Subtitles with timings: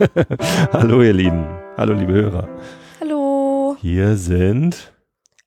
[0.72, 1.46] Hallo ihr Lieben.
[1.76, 2.48] Hallo liebe Hörer.
[3.00, 3.76] Hallo.
[3.80, 4.94] Hier sind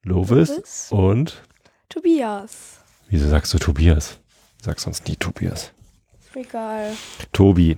[0.04, 0.88] Lovis, Lovis.
[0.92, 1.42] und
[1.90, 2.80] Tobias.
[3.10, 4.20] wieso sagst du Tobias?
[4.62, 5.72] Sag sonst nie Tobias.
[6.20, 6.92] Ist egal.
[7.32, 7.78] Tobi.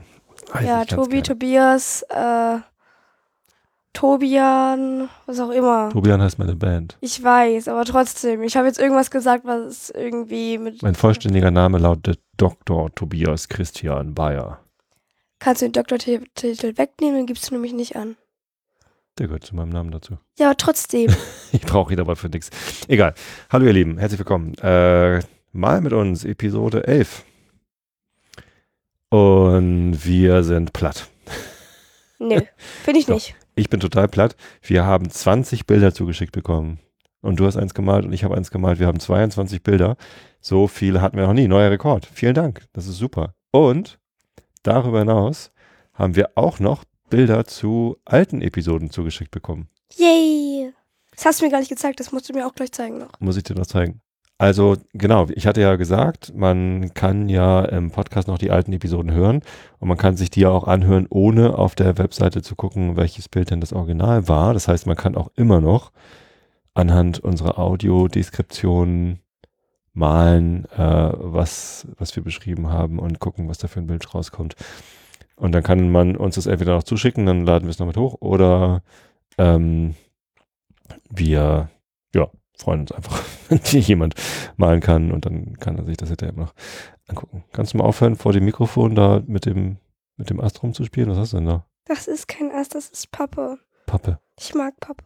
[0.52, 1.22] Weiß ja, Tobi.
[1.22, 2.58] Tobias, äh,
[3.94, 5.89] Tobian, was auch immer.
[5.92, 6.98] Tobian heißt meine Band.
[7.00, 8.44] Ich weiß, aber trotzdem.
[8.44, 10.84] Ich habe jetzt irgendwas gesagt, was irgendwie mit.
[10.84, 12.94] Mein vollständiger Name lautet Dr.
[12.94, 14.59] Tobias Christian Bayer.
[15.45, 18.16] Kannst du den Doktortitel wegnehmen, dann gibst du nämlich nicht an.
[19.20, 20.17] Der gehört zu meinem Namen dazu.
[20.40, 21.13] Ja, aber trotzdem.
[21.52, 22.49] Ich brauche ihn aber für nichts.
[22.88, 23.13] Egal.
[23.52, 24.55] Hallo ihr Lieben, herzlich willkommen.
[24.55, 25.20] Äh,
[25.52, 27.23] mal mit uns, Episode 11.
[29.09, 31.11] Und wir sind platt.
[32.17, 32.42] Nö,
[32.83, 33.14] finde ich Doch.
[33.14, 33.36] nicht.
[33.53, 34.36] Ich bin total platt.
[34.64, 36.80] Wir haben 20 Bilder zugeschickt bekommen.
[37.22, 38.80] Und du hast eins gemalt und ich habe eins gemalt.
[38.80, 39.95] Wir haben 22 Bilder.
[40.42, 41.48] So viele hatten wir noch nie.
[41.48, 42.08] Neuer Rekord.
[42.11, 42.64] Vielen Dank.
[42.73, 43.36] Das ist super.
[43.52, 44.00] Und
[44.67, 45.52] darüber hinaus
[45.94, 49.69] haben wir auch noch Bilder zu alten Episoden zugeschickt bekommen.
[49.95, 50.73] Yay!
[51.16, 53.19] Das hast du mir gar nicht gezeigt, das musst du mir auch gleich zeigen noch.
[53.19, 54.02] Muss ich dir noch zeigen.
[54.38, 59.13] Also genau, ich hatte ja gesagt, man kann ja im Podcast noch die alten Episoden
[59.13, 59.41] hören
[59.80, 63.30] und man kann sich die ja auch anhören, ohne auf der Webseite zu gucken, welches
[63.30, 64.53] Bild denn das Original war.
[64.53, 65.93] Das heißt, man kann auch immer noch
[66.73, 69.19] anhand unserer Audiodeskription
[69.96, 74.56] malen, äh, was, was wir beschrieben haben und gucken, was da für ein Bild rauskommt.
[75.36, 77.98] Und dann kann man uns das entweder noch zuschicken, dann laden wir es noch mit
[77.98, 78.84] hoch oder
[79.38, 79.96] ähm,
[81.10, 81.70] wir
[82.14, 84.16] ja, freuen uns einfach, wenn hier jemand
[84.58, 86.54] malen kann und dann kann er sich das hinterher noch
[87.08, 87.44] angucken.
[87.52, 89.78] Kannst du mal aufhören, vor dem Mikrofon da mit dem,
[90.18, 91.10] mit dem Ast rumzuspielen?
[91.10, 91.66] Was hast du denn da?
[91.86, 93.60] Das ist kein Ast, das ist Pappe.
[93.86, 94.20] Pappe.
[94.39, 95.05] Ich mag Pappe.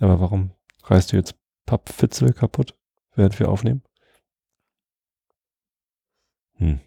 [0.00, 0.50] Aber warum
[0.84, 1.34] reißt du jetzt
[1.66, 2.74] Pappfitzel kaputt,
[3.14, 3.82] während wir aufnehmen?
[6.58, 6.80] Hm.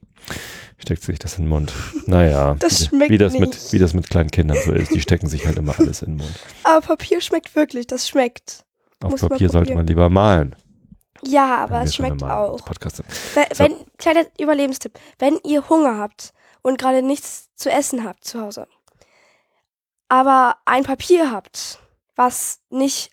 [0.77, 1.73] Steckt sich das in den Mund.
[2.07, 3.73] Naja, Das wie, schmeckt wie, das mit, nicht.
[3.73, 4.93] wie das mit kleinen Kindern so ist.
[4.93, 6.39] Die stecken sich halt immer alles in den Mund.
[6.63, 8.65] Aber Papier schmeckt wirklich, das schmeckt.
[9.03, 10.55] Auf man Papier sollte man lieber malen.
[11.23, 12.59] Ja, aber es schmeckt auch.
[13.35, 13.63] Wenn, So.
[13.63, 16.33] wenn, kleiner Überlebenstipp, wenn ihr Hunger habt
[16.63, 18.67] und gerade nichts zu essen habt zu Hause,
[20.09, 21.79] aber ein Papier habt,
[22.15, 23.11] was nicht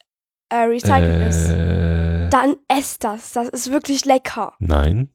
[0.49, 3.33] äh, recycelt ist, Äh, dann esst das.
[3.33, 4.55] Das ist wirklich lecker.
[4.59, 5.11] nein,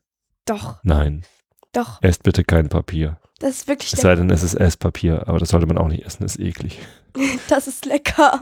[0.45, 1.23] Doch, nein.
[1.71, 2.01] doch.
[2.01, 3.17] Esst bitte kein Papier.
[3.39, 4.21] Das ist wirklich Es sei lecker.
[4.21, 6.79] denn, es ist Esspapier, aber das sollte man auch nicht essen, ist eklig.
[7.49, 8.41] Das ist lecker.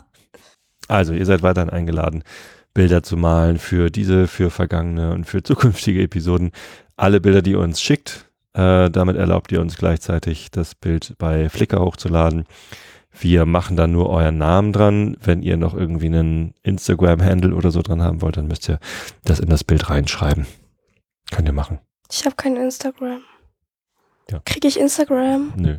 [0.88, 2.24] Also, ihr seid weiterhin eingeladen,
[2.74, 6.52] Bilder zu malen für diese, für vergangene und für zukünftige Episoden.
[6.96, 11.50] Alle Bilder, die ihr uns schickt, äh, damit erlaubt ihr uns gleichzeitig das Bild bei
[11.50, 12.46] Flickr hochzuladen.
[13.12, 15.18] Wir machen dann nur euren Namen dran.
[15.22, 18.80] Wenn ihr noch irgendwie einen Instagram-Handle oder so dran haben wollt, dann müsst ihr
[19.26, 20.46] das in das Bild reinschreiben.
[21.30, 21.80] Könnt ihr machen.
[22.12, 23.24] Ich habe kein Instagram.
[24.30, 24.40] Ja.
[24.46, 25.54] Kriege ich Instagram?
[25.56, 25.78] Nö.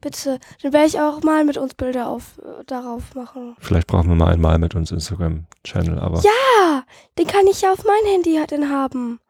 [0.00, 0.38] Bitte.
[0.62, 3.54] Dann werde ich auch mal mit uns Bilder auf, äh, darauf machen.
[3.58, 6.84] Vielleicht brauchen wir mal einmal mit uns Instagram-Channel, aber Ja,
[7.18, 9.20] den kann ich ja auf mein Handy halt dann haben.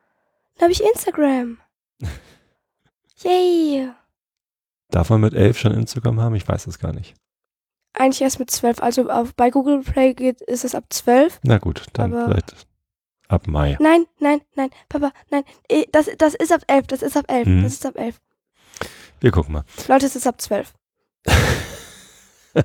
[0.57, 1.59] Dann habe ich Instagram.
[3.23, 3.91] Yay.
[4.91, 6.35] darf man mit elf schon Instagram haben?
[6.37, 7.15] Ich weiß es gar nicht.
[7.93, 8.81] Eigentlich erst mit 12.
[8.83, 11.41] Also auf, bei Google Play geht, ist es ab 12.
[11.43, 12.67] Na gut, dann Aber- vielleicht
[13.31, 13.77] ab Mai.
[13.81, 15.45] Nein, nein, nein, Papa, nein.
[15.69, 16.87] Eh, Das, das ist ab 11.
[16.89, 17.47] Das ist ab 11.
[17.47, 17.63] Mhm.
[17.63, 18.21] Das ist ab 11.
[19.21, 19.65] Wir gucken mal.
[19.89, 20.73] Leute, es ist ab 12.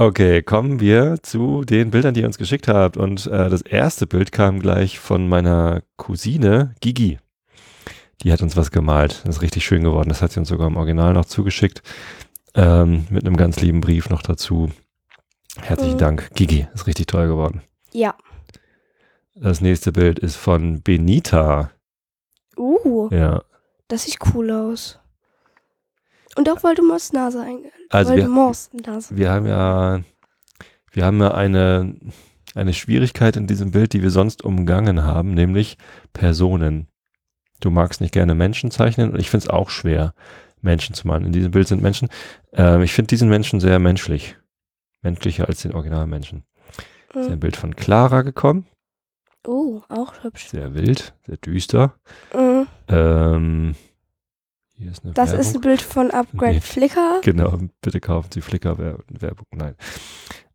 [0.00, 2.96] Okay, kommen wir zu den Bildern, die ihr uns geschickt habt.
[2.96, 7.18] Und äh, das erste Bild kam gleich von meiner Cousine Gigi.
[8.22, 9.22] Die hat uns was gemalt.
[9.24, 10.08] Das ist richtig schön geworden.
[10.08, 11.82] Das hat sie uns sogar im Original noch zugeschickt.
[12.54, 14.70] Ähm, mit einem ganz lieben Brief noch dazu.
[15.60, 15.98] Herzlichen Mhm.
[15.98, 16.30] Dank.
[16.34, 17.62] Gigi, ist richtig toll geworden.
[17.92, 18.14] Ja.
[19.40, 21.70] Das nächste Bild ist von Benita.
[22.56, 23.42] Uh, Ja.
[23.86, 24.98] das sieht cool aus.
[26.36, 27.70] Und auch Voldemorts Nase einge...
[27.90, 29.16] Also wir, Voldemorts Nase.
[29.16, 30.00] wir haben ja,
[30.92, 31.94] wir haben ja eine,
[32.54, 35.78] eine Schwierigkeit in diesem Bild, die wir sonst umgangen haben, nämlich
[36.12, 36.88] Personen.
[37.60, 40.14] Du magst nicht gerne Menschen zeichnen und ich finde es auch schwer,
[40.60, 41.24] Menschen zu malen.
[41.24, 42.08] In diesem Bild sind Menschen.
[42.52, 44.36] Ähm, ich finde diesen Menschen sehr menschlich.
[45.02, 46.44] Menschlicher als den Originalmenschen.
[47.14, 47.40] Ist ein Mhm.
[47.40, 48.66] Bild von Clara gekommen.
[49.46, 50.48] Oh, auch hübsch.
[50.48, 51.94] Sehr wild, sehr düster.
[52.34, 52.66] Mhm.
[52.88, 53.74] Ähm,
[54.74, 55.40] hier ist eine Das Werbung.
[55.46, 56.60] ist ein Bild von Upgrade Nee.
[56.60, 57.20] Flickr.
[57.22, 59.46] Genau, bitte kaufen Sie Flickr-Werbung.
[59.52, 59.74] Nein.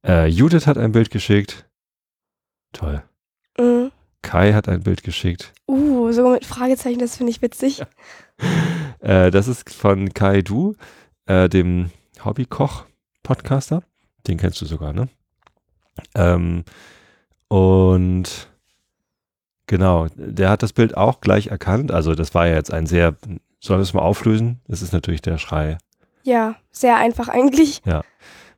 [0.06, 1.68] Äh, Judith hat ein Bild geschickt.
[2.74, 3.04] Toll.
[3.58, 3.92] Mhm.
[4.22, 5.54] Kai hat ein Bild geschickt.
[5.68, 7.82] Uh, sogar mit Fragezeichen, das finde ich witzig.
[9.00, 10.76] Äh, das ist von Kai Du,
[11.26, 11.92] äh, dem
[12.24, 13.84] Hobbykoch-Podcaster.
[14.28, 15.10] Den kennst du sogar, ne?
[16.16, 16.64] Ähm,
[17.50, 18.48] und
[19.74, 21.92] Genau, der hat das Bild auch gleich erkannt.
[21.92, 23.16] Also das war ja jetzt ein sehr,
[23.60, 24.62] sollen wir es mal auflösen?
[24.68, 25.80] Das ist natürlich der Schrei.
[26.22, 27.82] Ja, sehr einfach eigentlich.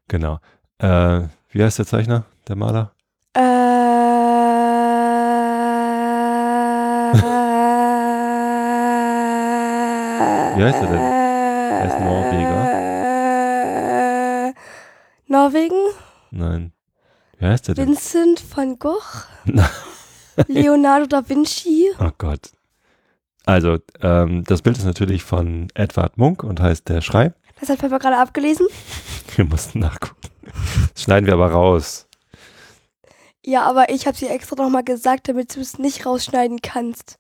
[0.10, 0.40] Genau.
[0.78, 1.22] Äh,
[1.52, 2.92] wie heißt der Zeichner, der Maler?
[10.58, 11.00] Wie heißt er denn?
[11.00, 12.66] Er ist Norweger.
[15.28, 15.80] Norwegen?
[16.32, 16.74] Nein.
[17.38, 17.88] Wie heißt der denn?
[17.88, 19.24] Vincent van Gogh?
[20.48, 21.90] Leonardo da Vinci?
[22.00, 22.52] Oh Gott.
[23.46, 27.34] Also, ähm, das Bild ist natürlich von Edward Munk und heißt Der Schrei.
[27.60, 28.68] Das hat Papa gerade abgelesen.
[29.36, 30.30] Wir mussten nachgucken.
[30.94, 32.08] Das schneiden wir aber raus.
[33.46, 37.18] Ja, aber ich habe sie extra nochmal gesagt, damit du es nicht rausschneiden kannst.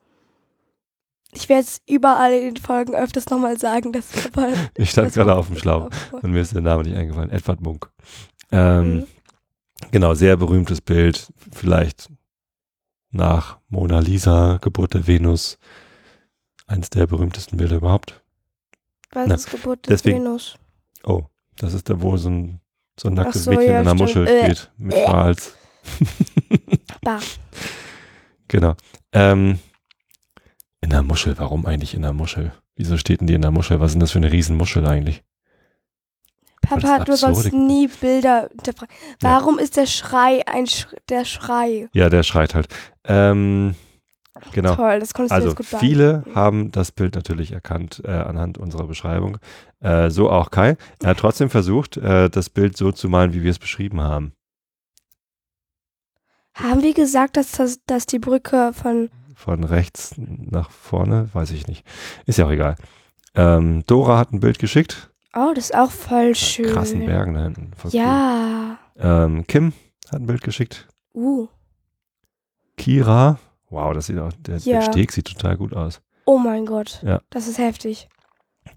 [1.34, 4.48] Ich werde es überall in den Folgen öfters nochmal sagen, dass Papa.
[4.76, 7.30] Ich stand gerade auf dem Schlauch und mir ist der Name nicht eingefallen.
[7.30, 7.90] Edward Munk.
[8.52, 8.58] Mhm.
[8.58, 9.08] Ähm,
[9.92, 11.32] Genau, sehr berühmtes Bild.
[11.52, 12.10] Vielleicht
[13.16, 15.58] nach Mona Lisa, Geburt der Venus.
[16.68, 18.22] Eins der berühmtesten Bilder überhaupt.
[19.12, 20.58] Was Na, ist Geburt des deswegen- Venus?
[21.04, 21.24] Oh,
[21.58, 22.60] das ist da, wo so ein,
[23.00, 24.02] so ein nacktes so, Mädchen ja, in einer stimmt.
[24.02, 24.44] Muschel Äh.
[24.56, 25.06] steht mit Äh.
[25.06, 25.56] Schals.
[27.02, 27.20] Bah.
[28.48, 28.76] Genau.
[29.12, 29.58] Ähm,
[30.82, 32.52] in der Muschel, warum eigentlich in der Muschel?
[32.76, 33.80] Wieso steht denn die in der Muschel?
[33.80, 35.24] Was ist denn das für eine Riesenmuschel eigentlich?
[36.66, 38.94] Papa, du sollst Absurde- nie Bilder hinterfragen.
[39.22, 41.88] Warum ist der Schrei ein Sch der Schrei?
[41.94, 42.68] Ja, der schreit halt.
[43.06, 43.76] Ähm,
[44.52, 44.76] genau.
[44.76, 46.36] Toll, das konntest du Also jetzt gut viele beantworten.
[46.36, 49.38] haben das Bild natürlich erkannt äh, anhand unserer Beschreibung.
[49.82, 50.78] Äh, so auch Kai.
[51.02, 54.34] Er hat trotzdem versucht, äh, das Bild so zu malen, wie wir es beschrieben haben.
[56.54, 59.10] Haben wir gesagt, dass, das, dass die Brücke von.
[59.36, 61.86] Von rechts nach vorne, weiß ich nicht.
[62.26, 62.78] Ist ja auch egal.
[63.36, 65.12] Ähm, Dora hat ein Bild geschickt.
[65.36, 66.74] Oh, das ist auch voll schön.
[66.74, 67.72] Krassen Bergen da hinten.
[67.90, 68.78] Ja.
[68.96, 69.04] Cool.
[69.06, 69.74] Ähm, Kim
[70.10, 70.88] hat ein Bild geschickt.
[71.14, 71.48] Uh.
[72.78, 73.40] Kira.
[73.70, 74.80] Wow, das sieht auch, der, Ja.
[74.80, 76.02] der Steg sieht total gut aus.
[76.26, 77.02] Oh mein Gott.
[77.04, 77.22] Ja.
[77.30, 78.08] Das ist heftig.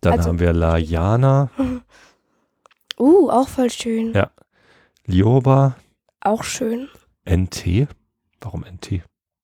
[0.01, 1.51] Dann Also- haben wir Layana,
[3.01, 4.13] Uh, auch voll schön.
[4.13, 4.31] Ja.
[5.07, 5.77] Lioba,
[6.21, 6.89] Auch schön.
[7.25, 7.87] NT.
[8.41, 9.03] Warum NT?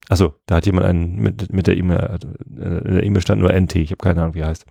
[0.09, 2.19] Achso, da hat jemand einen mit, mit der E-Mail,
[2.59, 4.67] äh, in der E-Mail stand nur NT, ich habe keine Ahnung, wie er heißt.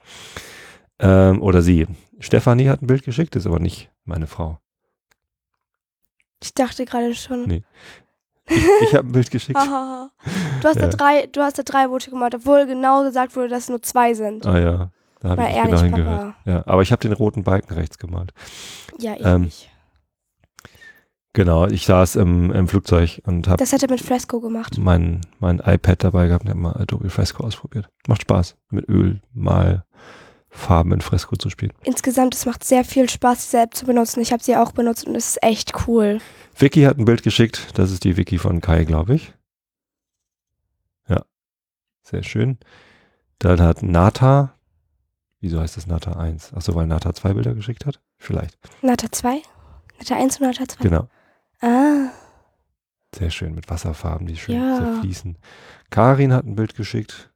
[1.00, 1.88] Ähm, oder sie.
[2.20, 4.60] Stefanie hat ein Bild geschickt, ist aber nicht meine Frau.
[6.42, 7.46] Ich dachte gerade schon.
[7.48, 7.64] Nee.
[8.50, 9.60] Ich, ich habe ein Bild geschickt.
[10.62, 10.88] Du hast Ja.
[10.88, 13.82] da drei, du hast da drei Boote gemacht, obwohl genau gesagt wurde, dass es nur
[13.82, 14.46] zwei sind.
[14.46, 16.36] Ah ja, da habe ich nicht genau hingehört.
[16.46, 18.34] Ja, aber ich habe den roten Balken rechts gemalt.
[18.98, 19.70] Ja, ich Ähm, nicht.
[21.34, 24.78] Genau, ich saß im, im Flugzeug und habe Das hat er mit Fresco gemacht.
[24.78, 27.90] mein, mein iPad dabei gehabt und habe mal Adobe Fresco ausprobiert.
[28.08, 29.84] Macht Spaß, mit Öl mal
[30.56, 31.74] Farben in Fresco zu spielen.
[31.84, 34.22] Insgesamt, es macht sehr viel Spaß, diese App zu benutzen.
[34.22, 36.20] Ich habe sie auch benutzt und es ist echt cool.
[36.58, 37.70] Vicky hat ein Bild geschickt.
[37.78, 39.34] Das ist die Vicky von Kai, glaube ich.
[41.10, 41.24] Ja,
[42.04, 42.60] sehr schön.
[43.40, 44.54] Dann hat Nata,
[45.42, 46.54] wieso heißt das Nata 1?
[46.54, 48.00] Achso, weil Nata zwei Bilder geschickt hat?
[48.18, 48.58] Vielleicht.
[48.84, 49.42] Nata 2?
[49.98, 50.84] Nata 1 und Nata 2?
[50.84, 51.10] Genau.
[51.62, 52.10] Ah,
[53.16, 54.78] Sehr schön mit Wasserfarben, die schön Ja.
[54.78, 55.38] zerfließen.
[55.90, 57.32] Karin hat ein Bild geschickt.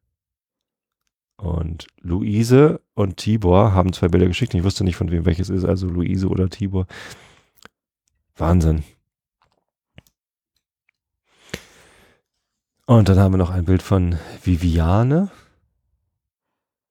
[1.38, 4.54] Und Luise und Tibor haben zwei Bilder geschickt.
[4.54, 6.88] Ich wusste nicht, von wem welches ist, also Luise oder Tibor.
[8.36, 8.84] Wahnsinn.
[12.86, 15.30] Und dann haben wir noch ein Bild von Viviane.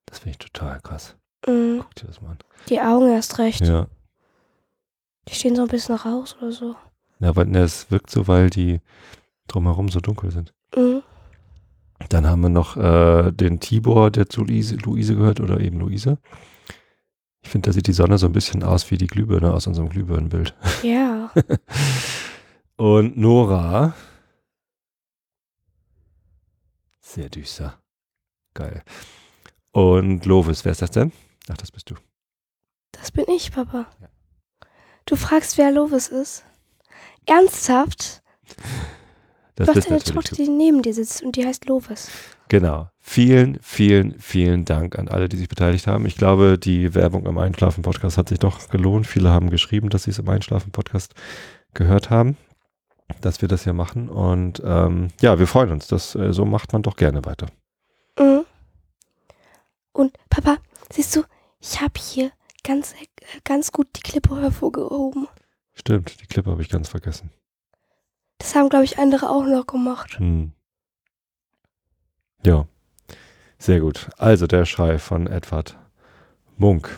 [0.04, 1.16] Das finde ich total krass.
[1.46, 2.38] mm, Guck dir das mal an.
[2.68, 3.62] die Augen erst recht.
[3.62, 3.86] Ja.
[5.28, 6.76] Die stehen so ein bisschen raus oder so.
[7.18, 8.80] Ja, aber es wirkt so, weil die
[9.48, 10.52] drumherum so dunkel sind.
[12.08, 16.18] Dann haben wir noch äh, den Tibor, der zu Luise, Luise gehört, oder eben Luise.
[17.42, 19.88] Ich finde, da sieht die Sonne so ein bisschen aus wie die Glühbirne aus unserem
[19.88, 20.54] Glühbirnenbild.
[20.82, 21.30] Ja.
[22.76, 23.94] Und Nora.
[27.00, 27.78] Sehr düster.
[28.52, 28.82] Geil.
[29.70, 31.12] Und Lovis, wer ist das denn?
[31.48, 31.94] Ach, das bist du.
[32.92, 33.86] Das bin ich, Papa.
[34.00, 34.08] Ja.
[35.04, 36.44] Du fragst, wer Lovis ist?
[37.26, 38.22] Ernsthaft?
[39.56, 42.10] Das du hast eine Tochter, die neben dir sitzt und die heißt Lovis.
[42.48, 42.90] Genau.
[43.00, 46.04] Vielen, vielen, vielen Dank an alle, die sich beteiligt haben.
[46.04, 49.06] Ich glaube, die Werbung im Einschlafen-Podcast hat sich doch gelohnt.
[49.06, 51.14] Viele haben geschrieben, dass sie es im Einschlafen-Podcast
[51.72, 52.36] gehört haben,
[53.22, 54.10] dass wir das hier machen.
[54.10, 55.86] Und ähm, ja, wir freuen uns.
[55.86, 57.46] Das, äh, so macht man doch gerne weiter.
[58.18, 58.44] Mhm.
[59.92, 60.58] Und Papa,
[60.92, 61.22] siehst du,
[61.60, 62.30] ich habe hier
[62.62, 63.06] ganz, äh,
[63.42, 65.28] ganz gut die Klippe hervorgehoben.
[65.72, 67.30] Stimmt, die Klippe habe ich ganz vergessen.
[68.38, 70.18] Das haben, glaube ich, andere auch noch gemacht.
[70.18, 70.52] Hm.
[72.44, 72.66] Ja,
[73.58, 74.08] sehr gut.
[74.18, 75.76] Also der Schrei von Edward
[76.56, 76.90] Munk.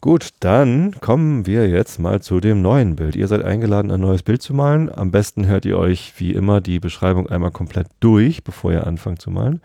[0.00, 3.14] Gut, dann kommen wir jetzt mal zu dem neuen Bild.
[3.14, 4.92] Ihr seid eingeladen, ein neues Bild zu malen.
[4.92, 9.22] Am besten hört ihr euch wie immer die Beschreibung einmal komplett durch, bevor ihr anfangt
[9.22, 9.60] zu malen.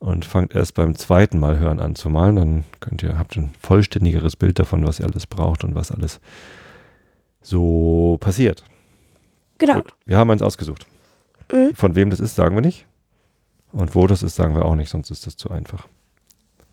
[0.00, 2.36] Und fangt erst beim zweiten Mal hören an zu malen.
[2.36, 6.20] Dann könnt ihr, habt ein vollständigeres Bild davon, was ihr alles braucht und was alles
[7.44, 8.64] so passiert.
[9.58, 9.74] Genau.
[9.74, 10.86] Gut, wir haben eins ausgesucht.
[11.52, 11.74] Mhm.
[11.74, 12.86] Von wem das ist, sagen wir nicht.
[13.72, 15.86] Und wo das ist, sagen wir auch nicht, sonst ist das zu einfach.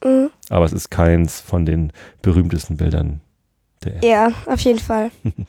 [0.04, 0.32] Mhm.
[0.50, 3.22] Aber es ist keins von den berühmtesten Bildern
[3.84, 4.08] der Erde.
[4.08, 5.12] Ja, auf jeden Fall.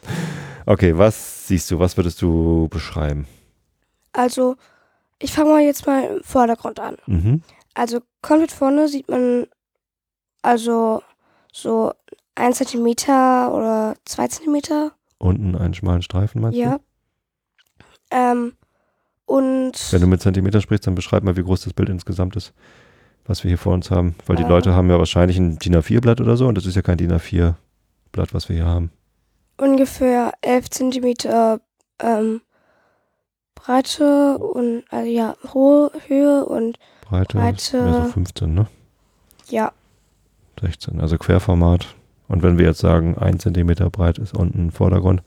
[0.65, 1.79] Okay, was siehst du?
[1.79, 3.27] Was würdest du beschreiben?
[4.13, 4.57] Also,
[5.19, 6.97] ich fange mal jetzt mal im Vordergrund an.
[7.07, 7.43] Mhm.
[7.75, 9.47] Also, komplett vorne sieht man
[10.43, 11.03] also
[11.53, 11.93] so
[12.35, 14.93] ein Zentimeter oder zwei Zentimeter.
[15.23, 16.79] Unten einen schmalen Streifen, meinst Ja.
[18.11, 18.55] Ähm,
[19.25, 19.93] und du?
[19.93, 22.53] Wenn du mit Zentimeter sprichst, dann beschreib mal, wie groß das Bild insgesamt ist,
[23.25, 24.15] was wir hier vor uns haben.
[24.27, 24.49] Weil die Äh.
[24.49, 27.13] Leute haben ja wahrscheinlich ein DIN A4-Blatt oder so und das ist ja kein DIN
[27.13, 28.91] A4-Blatt, was wir hier haben.
[29.59, 31.61] ungefähr 11 Zentimeter
[32.01, 32.41] ähm,
[33.55, 37.81] Breite und also ja, hohe Höhe und Breite, Breite.
[37.83, 38.67] mehr so 15, ne?
[39.49, 39.71] ja,
[40.61, 41.87] 16, also Querformat.
[42.33, 45.23] Und wenn wir jetzt sagen, ein Zentimeter breit ist unten Vordergrund,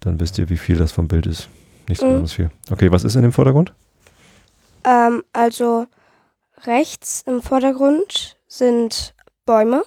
[0.00, 1.48] dann wisst ihr, wie viel das vom Bild ist.
[1.88, 2.26] Nicht so Mhm.
[2.26, 2.50] viel.
[2.70, 3.72] Okay, was ist in dem Vordergrund?
[4.84, 5.86] ähm, also
[6.64, 9.14] rechts im Vordergrund sind
[9.46, 9.82] Bäume,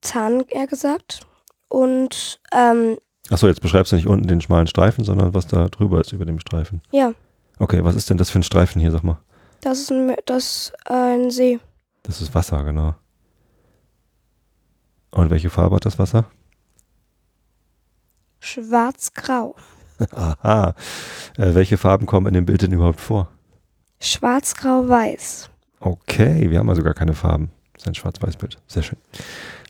[0.00, 1.20] Tannen eher gesagt
[1.68, 2.96] und ähm,
[3.30, 6.24] Achso, jetzt beschreibst du nicht unten den schmalen Streifen, sondern was da drüber ist über
[6.24, 6.82] dem Streifen.
[6.92, 7.12] ja,
[7.58, 9.18] Okay, was ist denn das für ein Streifen hier, sag mal?
[9.60, 11.58] das ist ein, das ist ein See.
[12.04, 12.94] Das ist Wasser, genau.
[15.14, 16.24] Und welche Farbe hat das Wasser?
[18.40, 19.54] Schwarz-grau.
[20.10, 20.74] Aha.
[21.36, 23.30] Äh, welche Farben kommen in dem Bild denn überhaupt vor?
[24.00, 25.50] Schwarz-grau-weiß.
[25.78, 27.52] Okay, wir haben also gar keine Farben.
[27.74, 28.58] Das ist ein Schwarz-Weiß-Bild.
[28.66, 28.98] Sehr schön.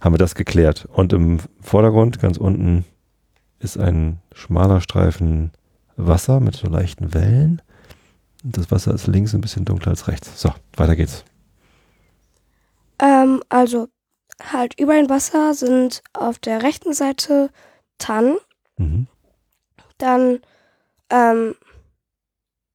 [0.01, 0.87] Haben wir das geklärt.
[0.91, 2.87] Und im Vordergrund, ganz unten,
[3.59, 5.53] ist ein schmaler Streifen
[5.97, 7.61] Wasser mit so leichten Wellen.
[8.43, 10.41] Das Wasser ist links ein bisschen dunkler als rechts.
[10.41, 11.23] So, weiter geht's.
[12.99, 13.89] Ähm, also
[14.43, 17.51] halt über dem Wasser sind auf der rechten Seite
[17.99, 18.37] Tannen.
[18.77, 19.07] Mhm.
[19.99, 20.41] Dann
[21.11, 21.55] ähm,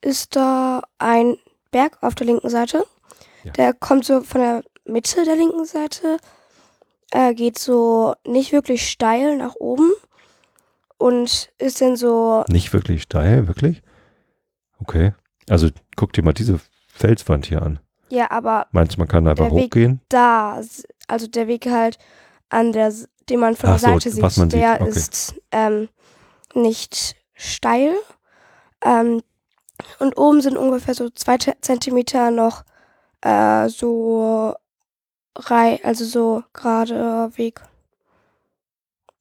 [0.02, 1.38] ist da ein
[1.72, 2.86] Berg auf der linken Seite.
[3.44, 3.52] Ja.
[3.54, 6.18] Der kommt so von der Mitte der linken Seite,
[7.12, 9.92] äh, geht so nicht wirklich steil nach oben
[10.98, 13.82] und ist dann so, Nicht wirklich steil, wirklich?
[14.80, 15.14] Okay.
[15.50, 17.80] Also guck dir mal diese Felswand hier an.
[18.10, 20.02] Ja, aber Meinst du, man kann einfach Der Weg- hochgehen?
[20.10, 20.62] da,
[21.08, 21.98] also der Weg halt
[22.50, 22.94] an der,
[23.30, 24.90] den man von Ach der so, Seite was sieht, man sieht, der okay.
[24.90, 25.90] ist ähm,
[26.54, 27.94] nicht steil.
[28.84, 29.22] Ähm,
[30.00, 32.64] und oben sind ungefähr so zwei Te- Zentimeter noch
[33.22, 34.54] äh, so
[35.38, 37.62] rei, also so gerade Weg.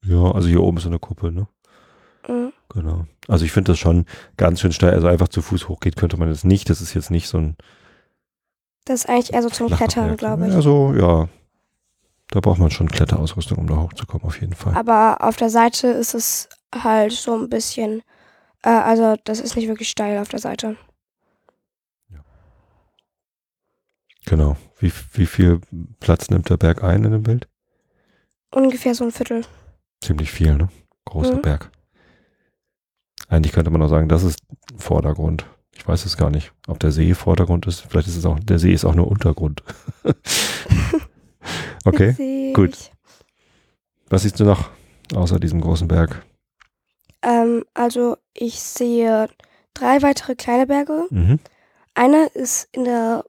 [0.03, 1.47] Ja, also hier oben ist so eine Kuppel, ne?
[2.27, 2.53] Mhm.
[2.69, 3.05] Genau.
[3.27, 4.05] Also ich finde das schon
[4.37, 4.93] ganz schön steil.
[4.93, 6.69] Also einfach zu Fuß hochgeht könnte man das nicht.
[6.69, 7.57] Das ist jetzt nicht so ein
[8.85, 10.17] Das ist eigentlich eher so zum flacher Klettern, Berg.
[10.19, 10.53] glaube ich.
[10.53, 11.27] Also ja,
[12.29, 14.75] da braucht man schon Kletterausrüstung, um da hochzukommen, auf jeden Fall.
[14.75, 18.01] Aber auf der Seite ist es halt so ein bisschen,
[18.63, 20.75] äh, also das ist nicht wirklich steil auf der Seite.
[24.25, 24.57] Genau.
[24.77, 25.59] Wie, wie viel
[25.99, 27.47] Platz nimmt der Berg ein in dem Bild?
[28.51, 29.45] Ungefähr so ein Viertel.
[30.01, 30.69] Ziemlich viel, ne?
[31.05, 31.41] Großer Mhm.
[31.41, 31.71] Berg.
[33.27, 34.39] Eigentlich könnte man auch sagen, das ist
[34.77, 35.45] Vordergrund.
[35.79, 37.79] Ich weiß es gar nicht, ob der See Vordergrund ist.
[37.87, 39.63] Vielleicht ist es auch, der See ist auch nur Untergrund.
[41.85, 42.51] okay.
[42.53, 42.91] Gut.
[44.09, 44.69] Was siehst du noch
[45.15, 46.21] außer diesem großen Berg?
[47.21, 49.29] Ähm, also ich sehe
[49.73, 51.05] drei weitere kleine Berge.
[51.11, 51.39] Mhm.
[51.93, 53.23] Einer ist in der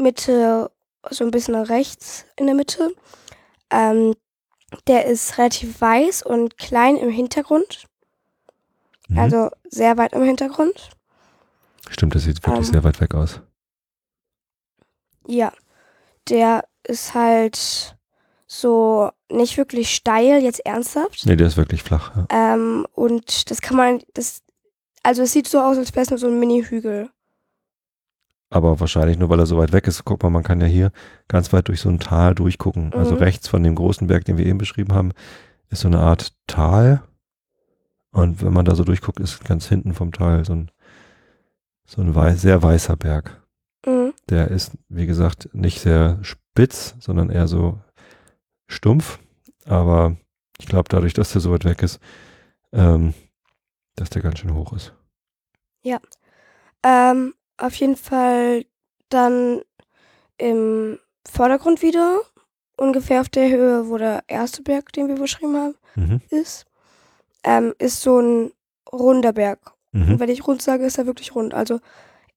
[0.00, 0.72] Mitte,
[1.10, 2.90] so ein bisschen nach rechts in der Mitte.
[3.70, 4.14] Ähm,
[4.88, 7.86] der ist relativ weiß und klein im Hintergrund,
[9.08, 9.18] Mhm.
[9.18, 10.90] also sehr weit im Hintergrund.
[11.90, 13.40] Stimmt, das sieht wirklich ähm, sehr weit weg aus.
[15.26, 15.52] Ja,
[16.28, 17.96] der ist halt
[18.46, 21.26] so nicht wirklich steil, jetzt ernsthaft.
[21.26, 22.12] Nee, der ist wirklich flach.
[22.16, 22.54] Ja.
[22.54, 24.42] Ähm, und das kann man, das,
[25.02, 27.10] also es sieht so aus, als wäre es nur so ein Mini-Hügel.
[28.50, 30.02] Aber wahrscheinlich nur, weil er so weit weg ist.
[30.06, 30.90] Guck mal, man kann ja hier
[31.28, 32.94] ganz weit durch so ein Tal durchgucken.
[32.94, 33.18] Also Mhm.
[33.18, 35.12] rechts von dem großen Berg, den wir eben beschrieben haben,
[35.68, 37.02] ist so eine Art Tal.
[38.10, 40.70] Und wenn man da so durchguckt, ist ganz hinten vom Tal so ein,
[41.88, 43.42] so ein wei sehr weißer Berg.
[43.86, 44.12] Mhm.
[44.28, 47.78] Der ist, wie gesagt, nicht sehr spitz, sondern eher so
[48.68, 49.18] stumpf.
[49.64, 50.16] Aber
[50.58, 51.98] ich glaube, dadurch, dass der so weit weg ist,
[52.72, 53.14] ähm,
[53.96, 54.92] dass der ganz schön hoch ist.
[56.84, 58.64] Ähm, auf jeden Fall
[59.08, 59.62] dann
[60.36, 62.20] im Vordergrund wieder
[62.76, 66.20] ungefähr auf der Höhe, wo der erste Berg, den wir beschrieben haben, Mhm.
[66.30, 66.66] ist,
[67.42, 68.52] ähm, ist so ein
[68.92, 69.72] runder Berg.
[69.92, 70.20] Und Mhm.
[70.20, 71.54] wenn ich rund sage, ist er wirklich rund.
[71.54, 71.80] Also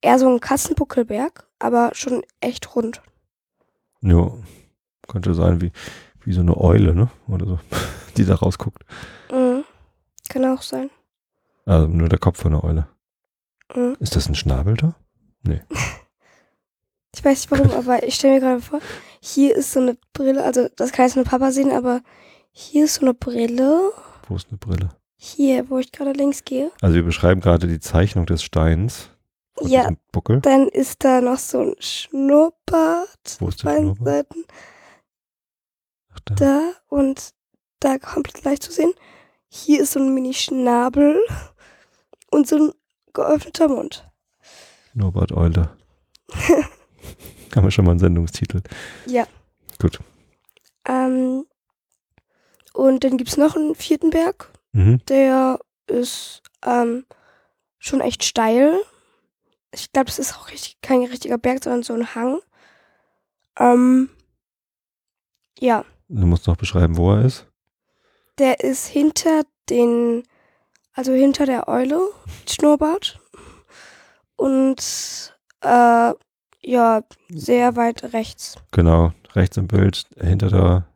[0.01, 3.01] eher so ein Kassenbuckelberg, aber schon echt rund.
[4.01, 4.31] Ja,
[5.07, 5.71] könnte sein wie,
[6.23, 7.09] wie so eine Eule, ne?
[7.27, 7.59] Oder so,
[8.17, 8.83] die da rausguckt.
[9.31, 9.63] Mhm.
[10.29, 10.89] Kann auch sein.
[11.65, 12.87] Also nur der Kopf von der Eule.
[13.75, 13.95] Mhm.
[13.99, 14.95] Ist das ein Schnabel da?
[17.13, 18.79] Ich weiß nicht warum, aber ich stelle mir gerade vor,
[19.21, 22.01] hier ist so eine Brille, also das kann jetzt nur Papa sehen, aber
[22.51, 23.91] hier ist so eine Brille.
[24.27, 24.89] Wo ist eine Brille?
[25.23, 26.71] Hier, wo ich gerade links gehe.
[26.81, 29.11] Also wir beschreiben gerade die Zeichnung des Steins.
[29.61, 29.87] Ja,
[30.41, 34.27] dann ist da noch so ein Schnurrbart Wo ist der beiden Schnurrbart?
[34.29, 34.45] Seiten.
[36.11, 36.33] Ach, da.
[36.33, 37.35] Da und
[37.81, 38.95] da komplett leicht zu sehen.
[39.47, 41.19] Hier ist so ein Mini-Schnabel
[42.31, 42.71] und so ein
[43.13, 44.09] geöffneter Mund.
[44.95, 45.77] Norbert Eule.
[47.55, 48.63] Haben wir schon mal einen Sendungstitel.
[49.05, 49.27] Ja.
[49.77, 49.99] Gut.
[50.87, 51.45] Ähm,
[52.73, 54.51] und dann gibt es noch einen vierten Berg.
[54.73, 55.01] Mhm.
[55.07, 57.05] Der ist ähm,
[57.79, 58.79] schon echt steil.
[59.73, 62.39] Ich glaube, das ist auch richtig, kein richtiger Berg, sondern so ein Hang.
[63.59, 64.09] Ähm,
[65.59, 67.47] ja, Du musst noch beschreiben, wo er ist.
[68.37, 70.23] der ist hinter den,
[70.93, 72.01] also hinter der Eule,
[72.49, 73.19] Schnurrbart.
[74.35, 76.13] Und äh,
[76.63, 78.55] ja, sehr weit rechts.
[78.71, 80.87] Genau, rechts im Bild, hinter der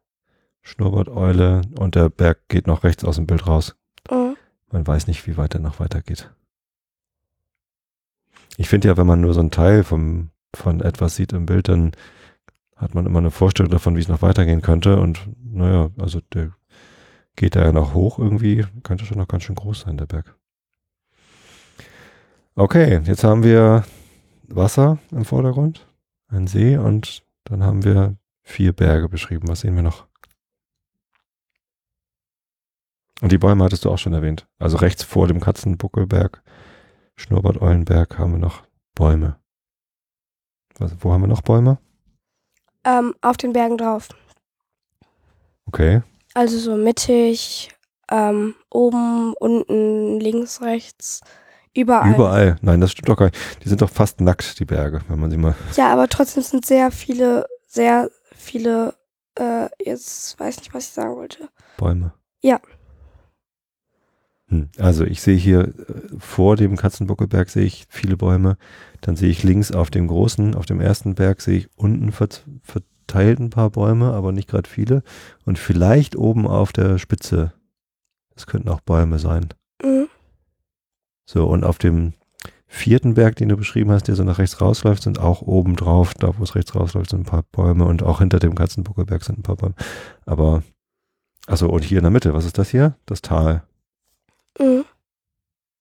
[0.66, 3.76] Schnurrbarteule und der Berg geht noch rechts aus dem Bild raus.
[4.12, 4.36] Mhm.
[4.72, 6.34] Man weiß nicht, wie weit er noch weitergeht.
[8.58, 11.68] Ich finde ja, wenn man nur so einen Teil vom, von etwas sieht im Bild,
[11.68, 11.92] dann
[12.76, 15.00] hat man immer eine Vorstellung davon, wie es noch weitergehen könnte.
[15.00, 16.52] Und naja, also der
[17.36, 20.36] geht da ja noch hoch irgendwie, könnte schon noch ganz schön groß sein, der Berg.
[22.56, 23.84] Okay, jetzt haben wir
[24.48, 25.88] Wasser im Vordergrund,
[26.28, 29.48] ein See und dann haben wir vier Berge beschrieben.
[29.48, 30.08] Was sehen wir noch?
[33.26, 34.46] Und die Bäume hattest du auch schon erwähnt.
[34.60, 36.44] Also rechts vor dem Katzenbuckelberg,
[37.16, 38.62] Schnurrbart-Eulenberg haben wir noch
[38.94, 39.40] Bäume.
[40.78, 41.80] Was, wo haben wir noch Bäume?
[42.84, 44.10] Ähm, auf den Bergen drauf.
[45.66, 46.04] Okay.
[46.36, 47.72] Also so mittig,
[48.12, 51.22] ähm, oben, unten, links, rechts,
[51.74, 52.14] überall.
[52.14, 52.58] Überall.
[52.62, 53.64] Nein, das stimmt doch gar nicht.
[53.64, 55.56] Die sind doch fast nackt, die Berge, wenn man sie mal.
[55.76, 58.94] Ja, aber trotzdem sind sehr viele, sehr viele,
[59.34, 61.50] äh, jetzt weiß nicht, was ich sagen wollte.
[61.78, 62.14] Bäume.
[62.44, 62.60] Ja.
[64.50, 64.70] Hm.
[64.78, 65.74] Also ich sehe hier äh,
[66.18, 68.58] vor dem Katzenbuckelberg sehe ich viele Bäume.
[69.02, 72.46] Dann sehe ich links auf dem großen, auf dem ersten Berg sehe ich unten vert
[72.64, 75.04] verteilt ein paar Bäume, aber nicht gerade viele.
[75.46, 77.54] Und vielleicht oben auf der Spitze.
[78.34, 79.48] Das könnten auch Bäume sein.
[79.84, 80.08] Mhm.
[81.26, 82.14] So, und auf dem
[82.68, 86.14] vierten Berg, den du beschrieben hast, der so nach rechts rausläuft, sind auch oben drauf,
[86.16, 89.40] da wo es rechts rausläuft, sind ein paar Bäume und auch hinter dem Katzenbuckelberg sind
[89.40, 89.76] ein paar Bäume.
[90.26, 90.64] Aber,
[91.46, 92.96] also und hier in der Mitte, was ist das hier?
[93.06, 93.64] Das Tal
[94.60, 94.86] Mhm.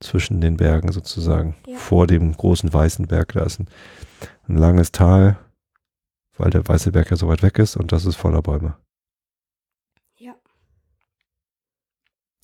[0.00, 1.56] zwischen den Bergen sozusagen.
[1.66, 1.76] Ja.
[1.78, 3.68] Vor dem großen weißen Berg, da ist ein,
[4.48, 5.38] ein langes Tal,
[6.36, 8.76] weil der weiße Berg ja so weit weg ist und das ist voller Bäume.
[10.18, 10.34] Ja.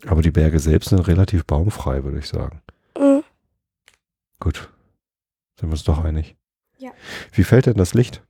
[0.06, 2.62] Aber die Berge selbst sind relativ baumfrei, würde ich sagen.
[2.96, 3.24] Mhm.
[4.38, 4.70] Gut.
[5.58, 6.36] Sind wir uns doch einig.
[6.78, 6.92] Ja.
[7.32, 8.22] Wie fällt denn das Licht?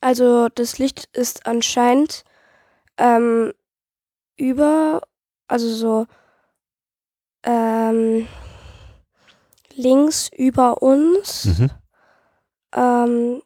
[0.00, 2.24] Also das Licht ist anscheinend
[2.96, 3.52] ähm,
[4.36, 5.02] über,
[5.46, 6.06] also so
[7.42, 8.26] ähm,
[9.74, 11.44] links über uns.
[11.46, 11.70] Mhm.
[12.74, 13.42] Ähm,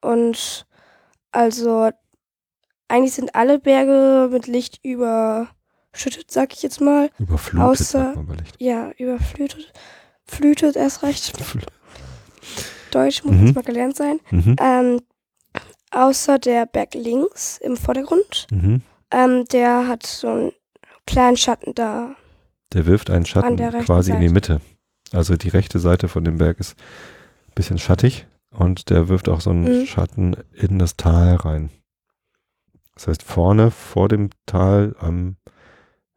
[0.00, 0.66] und
[1.32, 1.90] also
[2.88, 7.10] eigentlich sind alle Berge mit Licht überschüttet, sag ich jetzt mal.
[7.18, 8.14] Überflutet, Außer-.
[8.58, 9.72] Ja, überflutet.
[10.26, 11.32] Flütet erst recht.
[12.90, 13.46] Deutsch muss Mhm.
[13.46, 14.20] jetzt mal gelernt sein.
[14.30, 14.56] Mhm.
[14.60, 15.00] Ähm,
[15.90, 18.46] außer der Berg links im Vordergrund.
[18.50, 18.82] Mhm.
[19.10, 20.52] Ähm, der hat so einen
[21.06, 22.14] kleinen Schatten da.
[22.74, 24.34] Der wirft einen Schatten quasi in die Seite.
[24.34, 24.60] Mitte.
[25.12, 26.76] Also die rechte Seite von dem Berg ist
[27.48, 29.86] ein bisschen schattig und der wirft auch so einen Mhm.
[29.86, 31.70] Schatten in das Tal rein.
[32.94, 35.36] Das heißt, vorne vor dem Tal am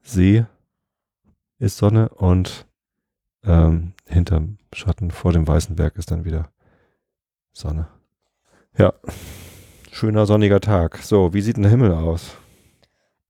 [0.02, 0.46] See
[1.60, 2.66] ist Sonne und
[3.44, 6.50] ähm, hinterm Schatten vor dem weißen Berg ist dann wieder
[7.54, 7.88] Sonne.
[8.78, 8.94] Ja,
[9.92, 10.98] schöner sonniger Tag.
[11.00, 12.38] So, wie sieht denn der Himmel aus?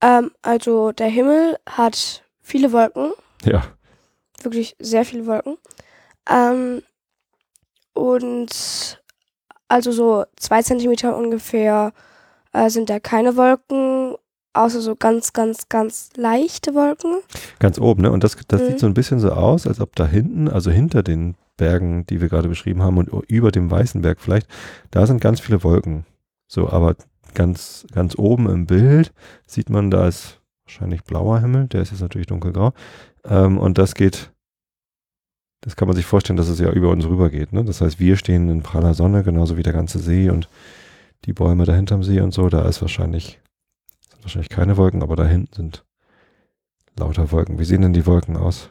[0.02, 3.12] Ähm, also der Himmel hat viele Wolken.
[3.44, 3.62] Ja,
[4.42, 5.56] wirklich sehr viele Wolken.
[6.28, 6.82] Ähm,
[7.94, 9.00] und
[9.68, 11.92] also so zwei Zentimeter ungefähr
[12.52, 14.14] äh, sind da keine Wolken,
[14.54, 17.18] außer so ganz, ganz, ganz leichte Wolken.
[17.58, 18.10] Ganz oben, ne?
[18.10, 18.66] Und das, das Mhm.
[18.66, 22.20] sieht so ein bisschen so aus, als ob da hinten, also hinter den Bergen, die
[22.20, 24.46] wir gerade beschrieben haben und über dem weißen Berg vielleicht,
[24.90, 26.06] da sind ganz viele Wolken.
[26.46, 26.94] So, aber
[27.34, 29.12] ganz, ganz oben im Bild
[29.46, 30.37] sieht man, da ist
[30.68, 32.72] wahrscheinlich blauer Himmel, der ist jetzt natürlich dunkelgrau.
[33.24, 34.32] Ähm, und das geht,
[35.62, 37.52] das kann man sich vorstellen, dass es ja über uns rüber geht.
[37.52, 37.64] Ne?
[37.64, 40.48] Das heißt, wir stehen in praller Sonne, genauso wie der ganze See und
[41.24, 42.48] die Bäume da hinterm See und so.
[42.48, 43.40] Da ist wahrscheinlich,
[44.10, 45.84] sind wahrscheinlich keine Wolken, aber da hinten sind
[46.98, 47.58] lauter Wolken.
[47.58, 48.70] Wie sehen denn die Wolken aus?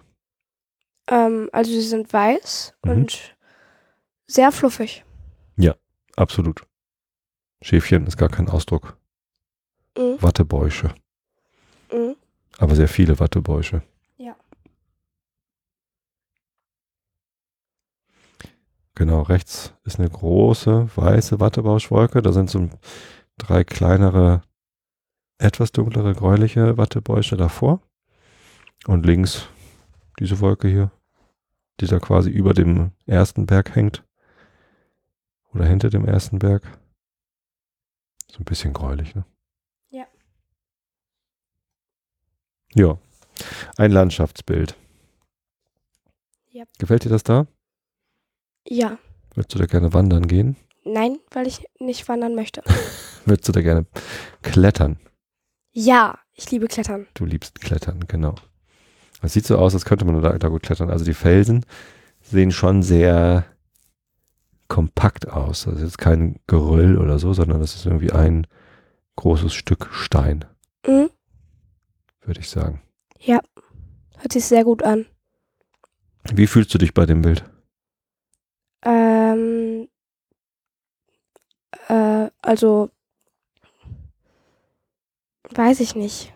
[1.09, 2.91] Ähm, also sie sind weiß Mhm.
[2.91, 3.35] und
[4.27, 5.03] sehr fluffig.
[6.19, 6.65] Absolut.
[7.61, 8.97] Schäfchen ist gar kein Ausdruck.
[9.95, 10.19] Mhm.
[10.19, 10.95] Wattebäusche.
[11.91, 12.15] Mhm.
[12.57, 13.83] Aber sehr viele Wattebäusche.
[14.17, 14.35] Ja.
[18.95, 22.21] Genau, rechts ist eine große weiße Wattebauschwolke.
[22.21, 22.69] Da sind so
[23.37, 24.41] drei kleinere,
[25.37, 27.81] etwas dunklere, gräuliche Wattebäusche davor.
[28.87, 29.47] Und links
[30.19, 30.91] diese Wolke hier,
[31.79, 34.03] die da quasi über dem ersten Berg hängt.
[35.53, 36.63] Oder hinter dem ersten Berg.
[38.31, 39.25] So ein bisschen gräulich, ne?
[39.89, 40.05] Ja.
[42.73, 42.97] Ja.
[43.77, 44.75] Ein Landschaftsbild.
[46.49, 46.63] Ja.
[46.79, 47.47] Gefällt dir das da?
[48.67, 48.97] Ja.
[49.35, 50.55] Würdest du da gerne wandern gehen?
[50.83, 52.63] Nein, weil ich nicht wandern möchte.
[53.25, 53.85] Würdest du da gerne
[54.41, 54.97] klettern?
[55.73, 57.07] Ja, ich liebe Klettern.
[57.13, 58.35] Du liebst Klettern, genau.
[59.21, 60.89] Es sieht so aus, als könnte man da, da gut klettern.
[60.89, 61.65] Also die Felsen
[62.21, 63.45] sehen schon sehr
[64.67, 65.63] kompakt aus.
[65.65, 68.47] Das ist jetzt kein Geröll oder so, sondern das ist irgendwie ein
[69.17, 70.45] großes Stück Stein,
[70.87, 71.09] Mhm.
[72.27, 72.81] Würde ich sagen.
[74.17, 75.05] Hört sich sehr gut an.
[76.33, 77.43] Wie fühlst du dich bei dem Bild?
[78.83, 79.87] Ähm,
[81.87, 82.89] äh, also,
[85.51, 86.33] weiß ich nicht.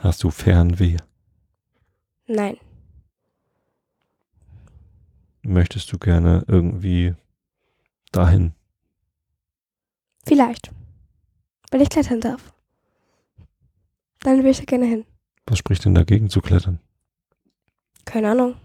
[0.00, 0.96] Hast du Fernweh?
[2.26, 2.58] Nein.
[5.42, 7.14] Möchtest du gerne irgendwie
[8.12, 8.52] dahin?
[10.26, 10.70] Vielleicht.
[11.70, 12.52] Wenn ich klettern darf.
[14.26, 15.04] Dann will ich da gerne hin.
[15.46, 16.80] Was spricht denn dagegen zu klettern?
[18.04, 18.56] Keine Ahnung.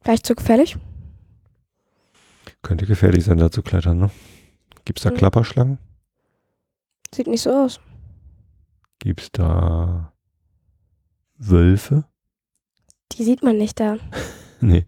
[0.00, 0.78] Vielleicht zu gefährlich?
[2.62, 4.10] Könnte gefährlich sein, da zu klettern, ne?
[4.86, 5.16] Gibt's da Mhm.
[5.16, 5.78] Klapperschlangen?
[7.14, 7.78] Sieht nicht so aus.
[8.98, 10.14] Gibt's da
[11.36, 12.06] Wölfe?
[13.12, 13.98] Die sieht man nicht da.
[14.62, 14.86] Nee.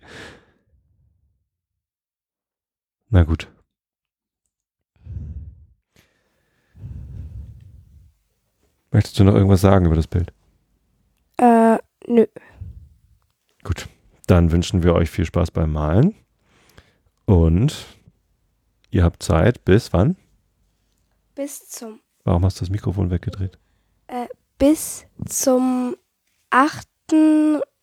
[3.11, 3.53] Na gut.
[8.99, 10.33] Möchtest du noch irgendwas sagen über das Bild?
[11.37, 12.27] Äh, nö.
[13.63, 13.87] Gut.
[14.27, 16.17] Dann wünschen wir euch viel Spaß beim Malen.
[17.25, 17.87] Und
[18.91, 20.17] ihr habt Zeit bis wann?
[21.37, 23.57] Bis zum, Warum hast du das Mikrofon weggedreht?
[24.59, 25.95] bis zum
[26.51, 26.89] 8.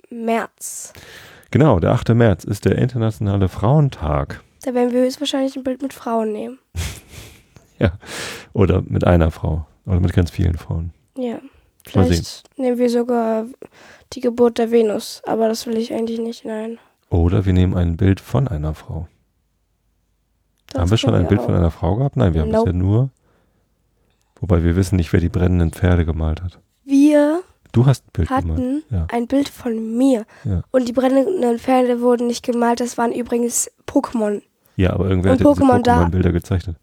[0.10, 0.92] März.
[1.50, 2.10] Genau, der 8.
[2.10, 4.44] März ist der Internationale Frauentag.
[4.64, 6.60] Da werden wir höchstwahrscheinlich ein Bild mit Frauen nehmen.
[8.52, 9.66] Oder mit einer Frau.
[9.86, 10.92] Oder mit ganz vielen Frauen.
[11.18, 11.40] Ja.
[11.88, 13.46] Vielleicht nehmen wir sogar
[14.14, 15.22] die Geburt der Venus.
[15.26, 16.80] Aber das will ich eigentlich nicht, nein.
[17.10, 19.08] Oder wir nehmen ein Bild von einer Frau.
[20.68, 21.46] Das Haben wir schon ein Bild auch.
[21.46, 22.18] von einer Frau gehabt?
[22.18, 22.72] Nein, wir haben Nope.
[22.72, 23.10] bisher nur.
[24.42, 26.60] Wobei wir wissen nicht, wer die brennenden Pferde gemalt hat.
[26.84, 28.48] Wir Du hast ein Bild gemalt.
[28.50, 29.08] hatten ja.
[29.12, 30.26] ein Bild von mir.
[30.44, 30.64] Ja.
[30.72, 34.42] Und die brennenden Pferde wurden nicht gemalt, das waren übrigens Pokémon.
[34.76, 36.78] Ja, aber irgendwer Und hat Pokémon da- Pokémon-Bilder gezeichnet.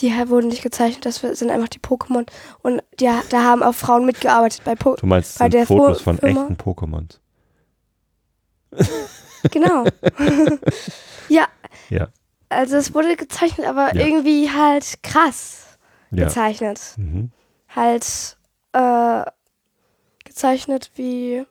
[0.00, 2.26] Die wurden nicht gezeichnet, das sind einfach die Pokémon.
[2.62, 6.04] Und die, da haben auch Frauen mitgearbeitet bei po Du meinst, Bei der Fotos Fo-
[6.04, 7.18] von Firma- echten Pokémons.
[9.52, 9.84] Genau.
[11.28, 11.46] ja.
[11.90, 12.08] Ja.
[12.48, 14.04] Also es wurde gezeichnet, aber Ja.
[14.06, 15.78] irgendwie halt krass
[16.10, 16.24] Ja.
[16.24, 16.80] gezeichnet.
[16.96, 17.30] Mhm.
[17.74, 18.36] Halt
[18.72, 19.22] äh,
[20.24, 21.44] gezeichnet wie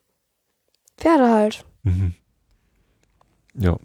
[0.97, 1.65] Pferde halt.
[1.83, 2.13] Mhm.
[3.53, 3.77] Ja.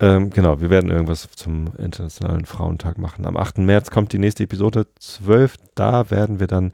[0.00, 3.26] Ähm, genau, wir werden irgendwas zum Internationalen Frauentag machen.
[3.26, 3.58] Am 8.
[3.58, 5.56] März kommt die nächste Episode 12.
[5.74, 6.72] Da werden wir dann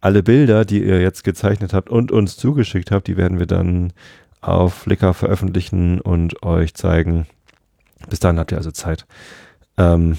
[0.00, 3.92] alle Bilder, die ihr jetzt gezeichnet habt und uns zugeschickt habt, die werden wir dann
[4.40, 7.26] auf Flickr veröffentlichen und euch zeigen.
[8.08, 9.06] Bis dahin habt ihr also Zeit.
[9.76, 10.18] Ähm,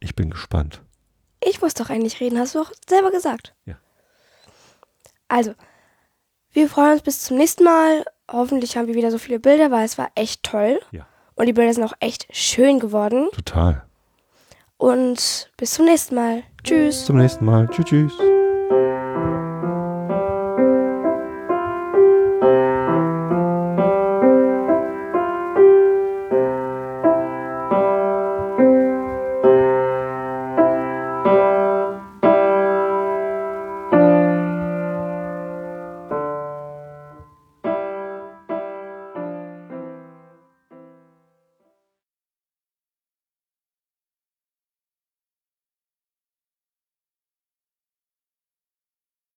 [0.00, 0.82] ich bin gespannt.
[1.40, 3.54] Ich muss doch eigentlich reden, hast du auch selber gesagt.
[3.64, 3.76] Ja.
[5.28, 5.54] Also,
[6.54, 8.04] wir freuen uns bis zum nächsten Mal.
[8.30, 10.80] Hoffentlich haben wir wieder so viele Bilder, weil es war echt toll.
[10.92, 11.06] Ja.
[11.34, 13.28] Und die Bilder sind auch echt schön geworden.
[13.32, 13.82] Total.
[14.78, 16.44] Und bis zum nächsten Mal.
[16.62, 16.96] Tschüss.
[16.96, 17.68] Bis zum nächsten Mal.
[17.68, 18.12] Tschüss, tschüss.